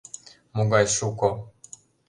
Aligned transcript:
—Могай 0.55 0.85
шуко... 0.97 1.29